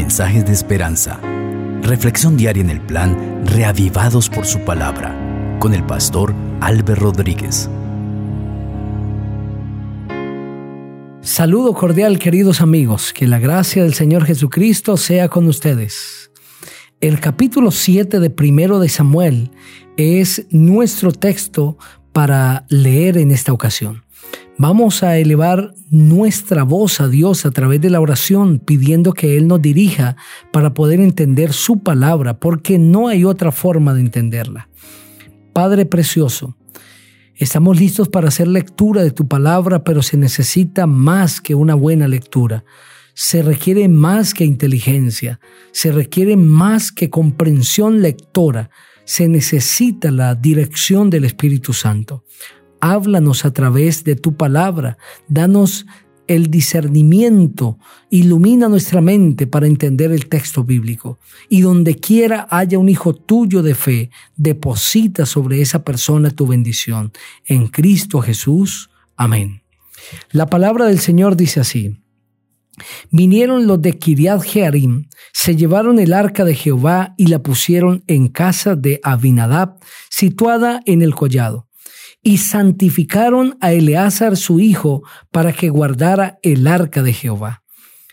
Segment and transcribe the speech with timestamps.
[0.00, 1.20] mensajes de esperanza.
[1.82, 5.14] Reflexión diaria en el plan Reavivados por su palabra
[5.60, 7.68] con el pastor Álvaro Rodríguez.
[11.20, 16.30] Saludo cordial queridos amigos, que la gracia del Señor Jesucristo sea con ustedes.
[17.02, 19.50] El capítulo 7 de Primero de Samuel
[19.98, 21.76] es nuestro texto
[22.14, 24.02] para leer en esta ocasión.
[24.62, 29.48] Vamos a elevar nuestra voz a Dios a través de la oración pidiendo que Él
[29.48, 30.16] nos dirija
[30.52, 34.68] para poder entender su palabra, porque no hay otra forma de entenderla.
[35.54, 36.58] Padre precioso,
[37.36, 42.06] estamos listos para hacer lectura de tu palabra, pero se necesita más que una buena
[42.06, 42.62] lectura.
[43.14, 45.40] Se requiere más que inteligencia,
[45.72, 48.68] se requiere más que comprensión lectora,
[49.06, 52.24] se necesita la dirección del Espíritu Santo
[52.80, 54.98] háblanos a través de tu palabra,
[55.28, 55.86] danos
[56.30, 57.76] el discernimiento,
[58.08, 61.18] ilumina nuestra mente para entender el texto bíblico.
[61.48, 67.10] Y donde quiera haya un hijo tuyo de fe, deposita sobre esa persona tu bendición.
[67.44, 68.90] En Cristo Jesús.
[69.16, 69.62] Amén.
[70.30, 72.00] La palabra del Señor dice así.
[73.10, 78.28] Vinieron los de Kiriat Jearim, se llevaron el arca de Jehová y la pusieron en
[78.28, 81.69] casa de Abinadab, situada en el collado
[82.22, 87.62] y santificaron a Eleazar su hijo para que guardara el arca de Jehová.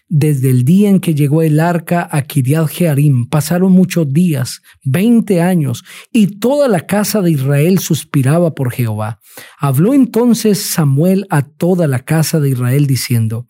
[0.09, 5.41] Desde el día en que llegó el arca a Kiriat Jearim pasaron muchos días, veinte
[5.41, 5.83] años,
[6.13, 9.19] y toda la casa de Israel suspiraba por Jehová.
[9.59, 13.47] Habló entonces Samuel a toda la casa de Israel diciendo,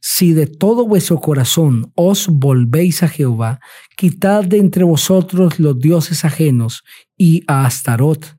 [0.00, 3.60] si de todo vuestro corazón os volvéis a Jehová,
[3.96, 6.82] quitad de entre vosotros los dioses ajenos
[7.16, 8.35] y a Astarot,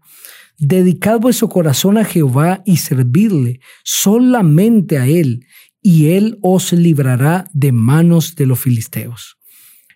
[0.60, 5.46] Dedicad vuestro corazón a Jehová y servidle solamente a Él,
[5.82, 9.38] y Él os librará de manos de los filisteos.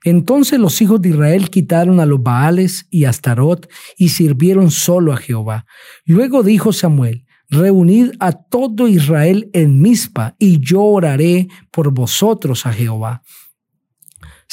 [0.03, 5.13] Entonces los hijos de Israel quitaron a los Baales y a Astarot y sirvieron solo
[5.13, 5.65] a Jehová.
[6.05, 12.71] Luego dijo Samuel, Reunid a todo Israel en Mizpa, y yo oraré por vosotros a
[12.71, 13.23] Jehová.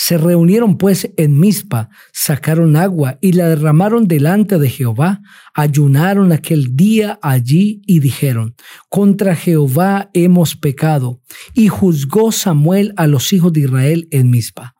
[0.00, 5.22] Se reunieron pues en Mizpa, sacaron agua y la derramaron delante de Jehová,
[5.54, 8.54] ayunaron aquel día allí y dijeron,
[8.88, 11.20] contra Jehová hemos pecado.
[11.52, 14.76] Y juzgó Samuel a los hijos de Israel en Mizpa.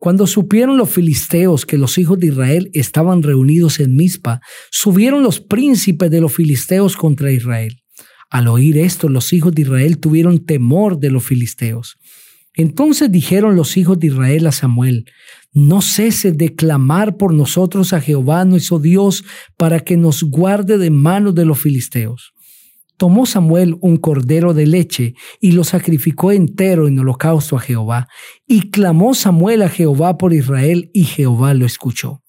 [0.00, 4.40] Cuando supieron los filisteos que los hijos de Israel estaban reunidos en Mizpa,
[4.72, 7.80] subieron los príncipes de los filisteos contra Israel.
[8.28, 11.99] Al oír esto, los hijos de Israel tuvieron temor de los filisteos.
[12.54, 15.04] Entonces dijeron los hijos de Israel a Samuel,
[15.52, 19.24] no cese de clamar por nosotros a Jehová nuestro Dios
[19.56, 22.32] para que nos guarde de manos de los filisteos.
[22.96, 28.08] Tomó Samuel un cordero de leche y lo sacrificó entero en holocausto a Jehová.
[28.46, 32.22] Y clamó Samuel a Jehová por Israel y Jehová lo escuchó.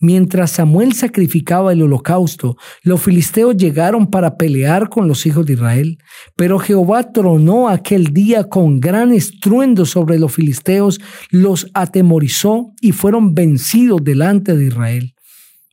[0.00, 5.98] Mientras Samuel sacrificaba el holocausto, los filisteos llegaron para pelear con los hijos de Israel,
[6.36, 11.00] pero Jehová tronó aquel día con gran estruendo sobre los filisteos,
[11.30, 15.14] los atemorizó y fueron vencidos delante de Israel.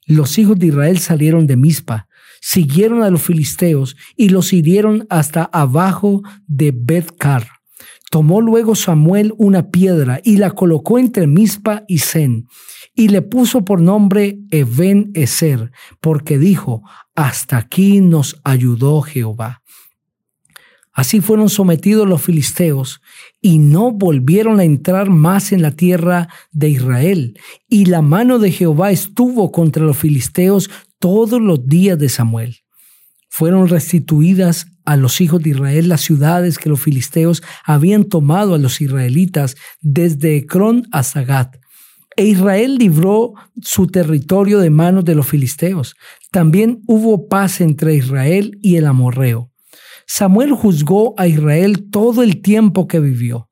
[0.06, 2.08] Los hijos de Israel salieron de Mizpa,
[2.42, 7.57] siguieron a los filisteos y los hirieron hasta abajo de Bethcar.
[8.10, 12.48] Tomó luego Samuel una piedra y la colocó entre Mizpa y Zen
[12.98, 16.84] y le puso por nombre Eben Eser, porque dijo,
[17.16, 19.62] hasta aquí nos ayudó Jehová.
[20.94, 23.02] Así fueron sometidos los filisteos
[23.40, 27.40] y no volvieron a entrar más en la tierra de Israel.
[27.70, 32.58] Y la mano de Jehová estuvo contra los filisteos todos los días de Samuel.
[33.30, 38.58] Fueron restituidas a los hijos de Israel las ciudades que los filisteos habían tomado a
[38.58, 41.58] los israelitas desde Ecrón hasta Gat
[42.18, 45.96] e Israel libró su territorio de manos de los filisteos.
[46.32, 49.52] También hubo paz entre Israel y el amorreo.
[50.08, 53.50] Samuel juzgó a Israel todo el tiempo que vivió.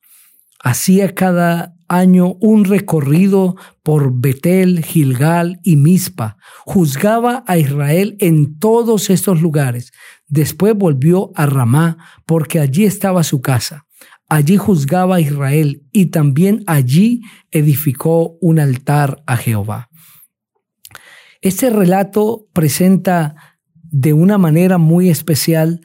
[0.63, 6.37] Hacía cada año un recorrido por Betel, Gilgal y Mizpa.
[6.65, 9.91] Juzgaba a Israel en todos estos lugares.
[10.27, 13.85] Después volvió a Ramá porque allí estaba su casa.
[14.27, 17.21] Allí juzgaba a Israel y también allí
[17.51, 19.89] edificó un altar a Jehová.
[21.41, 23.35] Este relato presenta
[23.83, 25.81] de una manera muy especial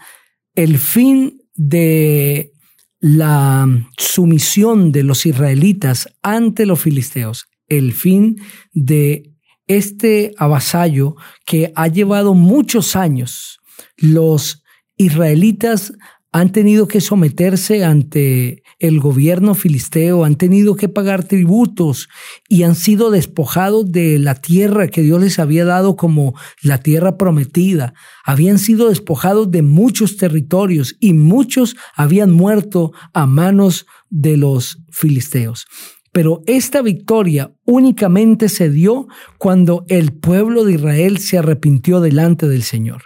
[0.55, 2.53] el fin de
[3.01, 3.67] la
[3.97, 8.41] sumisión de los israelitas ante los filisteos, el fin
[8.73, 9.33] de
[9.67, 11.17] este avasallo
[11.47, 13.61] que ha llevado muchos años.
[13.97, 14.63] Los
[14.97, 15.93] israelitas
[16.33, 22.09] han tenido que someterse ante el gobierno filisteo, han tenido que pagar tributos
[22.49, 27.19] y han sido despojados de la tierra que Dios les había dado como la tierra
[27.19, 27.95] prometida.
[28.25, 35.67] Habían sido despojados de muchos territorios y muchos habían muerto a manos de los filisteos.
[36.13, 42.63] Pero esta victoria únicamente se dio cuando el pueblo de Israel se arrepintió delante del
[42.63, 43.03] Señor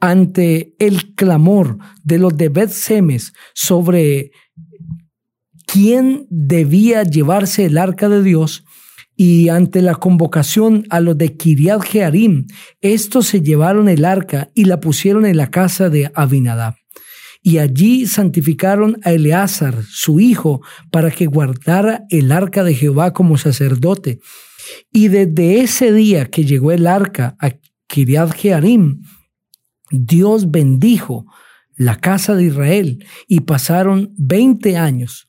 [0.00, 4.30] ante el clamor de los de Beth Semes sobre
[5.66, 8.64] quién debía llevarse el arca de Dios
[9.16, 12.46] y ante la convocación a los de Kiriat Jearim,
[12.82, 16.74] estos se llevaron el arca y la pusieron en la casa de Abinadab.
[17.42, 20.60] Y allí santificaron a Eleazar, su hijo,
[20.90, 24.20] para que guardara el arca de Jehová como sacerdote.
[24.92, 27.52] Y desde ese día que llegó el arca a
[27.86, 29.00] Kiriat Jearim,
[29.90, 31.26] Dios bendijo
[31.76, 35.28] la casa de Israel y pasaron 20 años.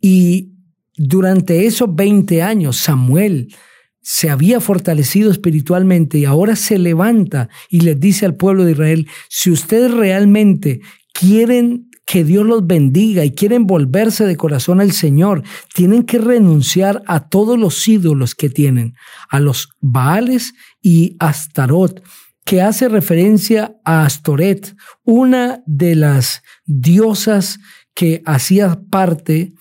[0.00, 0.52] Y
[0.96, 3.54] durante esos 20 años Samuel
[4.00, 9.08] se había fortalecido espiritualmente y ahora se levanta y les dice al pueblo de Israel,
[9.28, 10.80] si ustedes realmente
[11.12, 15.42] quieren que Dios los bendiga y quieren volverse de corazón al Señor,
[15.74, 18.94] tienen que renunciar a todos los ídolos que tienen,
[19.28, 22.00] a los Baales y Astarot
[22.46, 27.58] que hace referencia a Astoret, una de las diosas
[27.92, 29.52] que hacía parte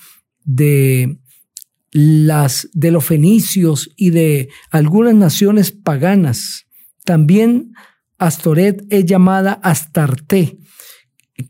[0.43, 1.17] de
[1.91, 6.67] las de los fenicios y de algunas naciones paganas.
[7.05, 7.73] También
[8.19, 10.59] Astoret es llamada Astarte,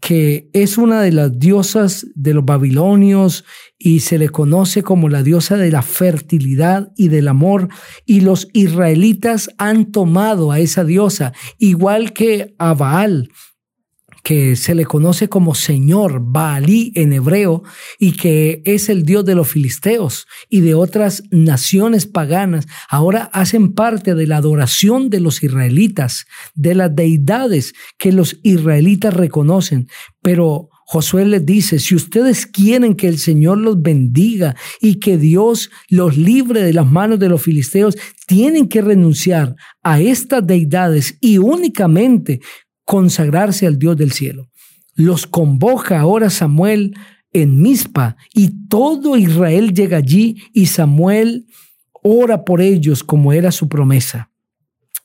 [0.01, 3.45] que es una de las diosas de los babilonios
[3.77, 7.69] y se le conoce como la diosa de la fertilidad y del amor.
[8.05, 13.29] Y los israelitas han tomado a esa diosa, igual que a Baal,
[14.25, 17.61] que se le conoce como Señor, Baalí en hebreo,
[17.99, 23.73] y que es el Dios de los filisteos y de otras naciones paganas, ahora hacen
[23.73, 26.25] parte de la adoración de los israelitas,
[26.55, 29.89] de las deidades que los israelitas reconocen.
[30.23, 35.69] Pero Josué les dice, si ustedes quieren que el Señor los bendiga y que Dios
[35.87, 37.95] los libre de las manos de los filisteos,
[38.25, 42.41] tienen que renunciar a estas deidades y únicamente
[42.85, 44.49] consagrarse al Dios del cielo.
[44.95, 46.95] Los convoca ahora Samuel
[47.33, 51.47] en Mizpa y todo Israel llega allí y Samuel
[52.01, 54.31] ora por ellos como era su promesa.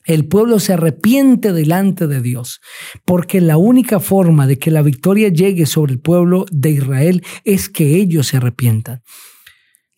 [0.04, 2.60] El pueblo se arrepiente delante de Dios,
[3.04, 7.68] porque la única forma de que la victoria llegue sobre el pueblo de Israel es
[7.68, 9.02] que ellos se arrepientan.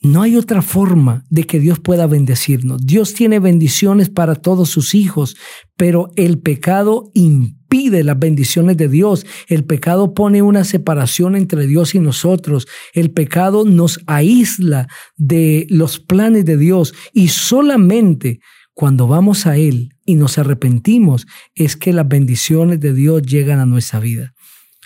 [0.03, 2.85] No hay otra forma de que Dios pueda bendecirnos.
[2.85, 5.37] Dios tiene bendiciones para todos sus hijos,
[5.77, 9.25] pero el pecado impide las bendiciones de Dios.
[9.49, 12.67] El pecado pone una separación entre Dios y nosotros.
[12.93, 18.41] El pecado nos aísla de los planes de Dios y solamente
[18.75, 23.67] cuando vamos a Él y nos arrepentimos es que las bendiciones de Dios llegan a
[23.67, 24.35] nuestra vida.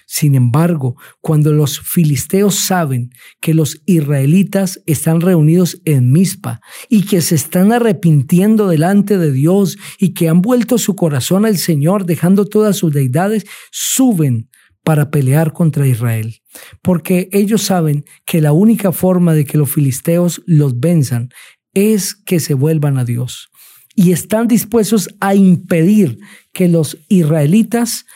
[0.06, 3.10] Sin embargo, cuando los filisteos saben
[3.40, 9.76] que los israelitas están reunidos en Mizpa y que se están arrepintiendo delante de Dios
[9.98, 14.48] y que han vuelto su corazón al Señor dejando todas sus deidades, suben
[14.84, 16.36] para pelear contra Israel,
[16.80, 21.30] porque ellos saben que la única forma de que los filisteos los venzan
[21.74, 23.48] es que se vuelvan a Dios.
[23.96, 26.18] Y están dispuestos a impedir
[26.52, 28.06] que los israelitas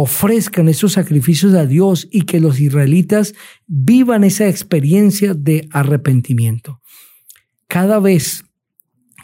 [0.00, 3.34] ofrezcan esos sacrificios a Dios y que los israelitas
[3.66, 6.80] vivan esa experiencia de arrepentimiento.
[7.66, 8.44] Cada vez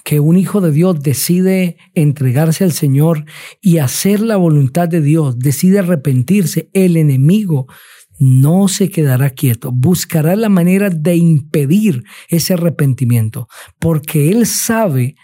[0.04, 3.24] que un hijo de Dios decide entregarse al Señor
[3.62, 7.66] y hacer la voluntad de Dios, decide arrepentirse, el enemigo
[8.18, 15.16] no se quedará quieto, buscará la manera de impedir ese arrepentimiento, porque él sabe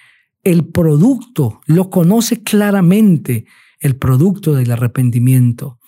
[0.43, 3.47] el producto, lo conoce claramente,
[3.81, 5.79] el producto del arrepentimiento.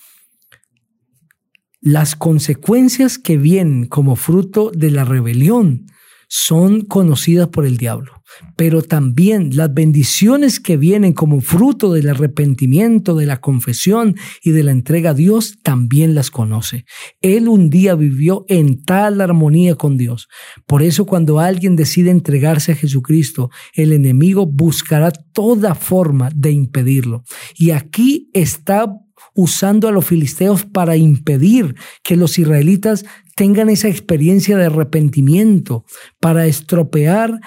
[1.80, 5.86] Las consecuencias que vienen como fruto de la rebelión
[6.34, 8.22] son conocidas por el diablo
[8.56, 14.62] pero también las bendiciones que vienen como fruto del arrepentimiento, de la confesión y de
[14.62, 16.84] la entrega a Dios, también las conoce.
[17.20, 20.28] Él un día vivió en tal armonía con Dios.
[20.66, 27.24] Por eso cuando alguien decide entregarse a Jesucristo, el enemigo buscará toda forma de impedirlo.
[27.56, 28.86] Y aquí está
[29.34, 35.84] usando a los filisteos para impedir que los israelitas tengan esa experiencia de arrepentimiento,
[36.20, 37.40] para estropear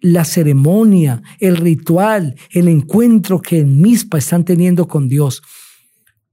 [0.00, 5.42] la ceremonia, el ritual, el encuentro que en Mispa están teniendo con Dios,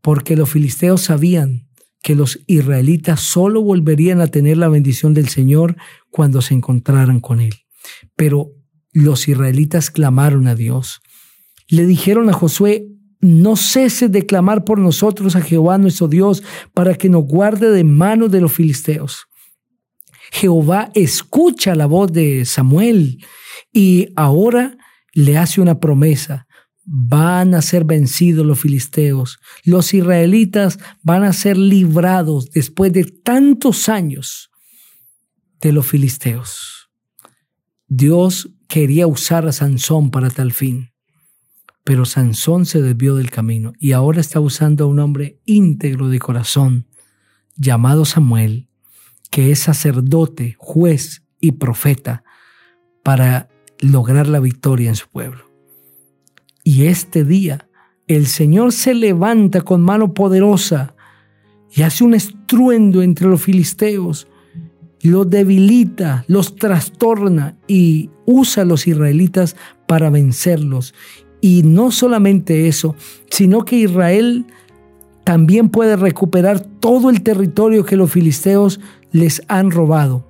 [0.02, 1.68] porque los filisteos sabían
[2.02, 5.76] que los israelitas solo volverían a tener la bendición del Señor
[6.10, 7.54] cuando se encontraran con Él.
[8.16, 8.52] Pero
[8.92, 11.02] los israelitas clamaron a Dios.
[11.68, 12.88] Le dijeron a Josué,
[13.22, 17.84] no cese de clamar por nosotros a Jehová nuestro Dios para que nos guarde de
[17.84, 19.28] manos de los filisteos.
[20.32, 23.24] Jehová escucha la voz de Samuel
[23.74, 24.78] y ahora
[25.14, 26.48] le hace una promesa.
[26.86, 29.40] Van a ser vencidos los filisteos.
[29.64, 34.50] Los israelitas van a ser librados después de tantos años
[35.62, 36.90] de los filisteos.
[37.88, 40.89] Dios quería usar a Sansón para tal fin,
[41.84, 46.20] pero Sansón se desvió del camino y ahora está usando a un hombre íntegro de
[46.20, 46.88] corazón
[47.56, 48.68] llamado Samuel
[49.30, 52.24] que es sacerdote, juez y profeta
[53.04, 55.46] para lograr la victoria en su pueblo.
[56.64, 57.70] Y este día
[58.08, 60.96] el Señor se levanta con mano poderosa
[61.72, 64.28] y hace un estruendo entre los filisteos,
[65.02, 69.56] los debilita, los trastorna y usa a los israelitas
[69.88, 70.94] para vencerlos.
[71.42, 72.96] Y no solamente eso,
[73.30, 74.46] sino que Israel
[75.24, 78.80] también puede recuperar todo el territorio que los filisteos
[79.12, 80.26] les han robado.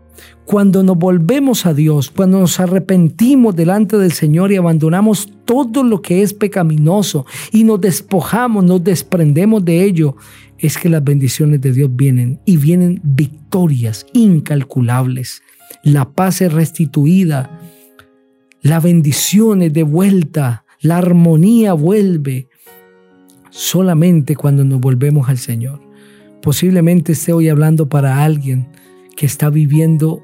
[0.45, 6.01] Cuando nos volvemos a Dios, cuando nos arrepentimos delante del Señor y abandonamos todo lo
[6.01, 10.15] que es pecaminoso y nos despojamos, nos desprendemos de ello,
[10.57, 15.43] es que las bendiciones de Dios vienen y vienen victorias incalculables.
[15.83, 17.61] La paz es restituida,
[18.61, 22.49] la bendición es de vuelta, la armonía vuelve
[23.49, 25.81] solamente cuando nos volvemos al Señor.
[26.41, 28.69] Posiblemente esté hoy hablando para alguien
[29.17, 30.23] que está viviendo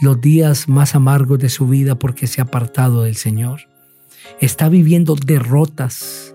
[0.00, 3.60] los días más amargos de su vida porque se ha apartado del Señor.
[4.40, 6.34] Está viviendo derrotas.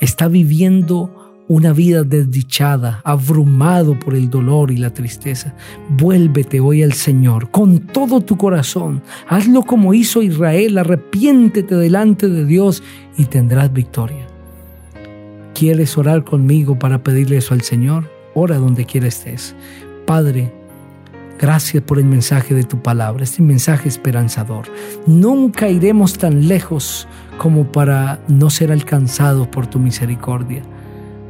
[0.00, 5.54] Está viviendo una vida desdichada, abrumado por el dolor y la tristeza.
[5.90, 9.02] Vuélvete hoy al Señor con todo tu corazón.
[9.28, 10.78] Hazlo como hizo Israel.
[10.78, 12.82] Arrepiéntete delante de Dios
[13.18, 14.26] y tendrás victoria.
[15.54, 18.10] ¿Quieres orar conmigo para pedirle eso al Señor?
[18.34, 19.54] Ora donde quiera estés.
[20.06, 20.52] Padre,
[21.38, 24.64] gracias por el mensaje de tu palabra, este mensaje esperanzador.
[25.06, 27.06] Nunca iremos tan lejos
[27.38, 30.62] como para no ser alcanzados por tu misericordia.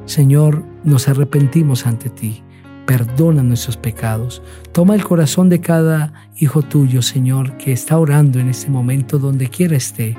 [0.07, 2.43] Señor, nos arrepentimos ante ti.
[2.87, 4.43] Perdona nuestros pecados.
[4.73, 9.49] Toma el corazón de cada hijo tuyo, Señor, que está orando en este momento donde
[9.49, 10.17] quiera esté,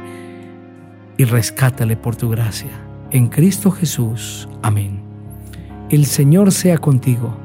[1.17, 2.71] y rescátale por tu gracia.
[3.11, 4.49] En Cristo Jesús.
[4.61, 5.01] Amén.
[5.89, 7.44] El Señor sea contigo